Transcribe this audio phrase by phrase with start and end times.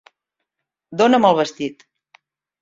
[1.01, 1.87] Dóna'm el vestit!